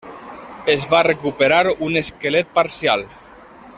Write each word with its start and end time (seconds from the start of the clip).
Es 0.75 0.85
va 0.93 1.01
recuperar 1.07 1.59
un 1.89 2.01
esquelet 2.01 2.51
parcial. 2.57 3.05